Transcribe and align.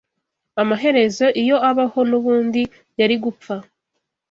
Amaherezo 0.61 1.25
iyo 1.41 1.57
abaho 1.69 1.99
nubundi 2.09 2.61
yari 2.99 3.15
gupfa 3.23 3.55